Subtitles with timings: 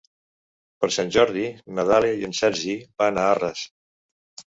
[0.85, 1.43] Per Sant Jordi
[1.79, 3.63] na Dàlia i en Sergi van a Arres.